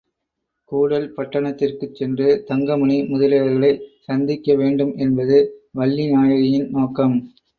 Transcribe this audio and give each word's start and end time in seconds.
கூடல் 0.71 1.05
பட்டணத்திற்குச் 1.15 1.93
சென்று, 1.93 2.43
தங்கமணி 2.47 2.97
முதலியவர்களைச் 3.03 3.83
சந்திக்க 3.99 4.55
வேண்டும் 4.55 4.93
என்பது 4.97 5.37
வள்ளிநாயகியின் 5.75 6.67
நோக்கம். 6.69 7.15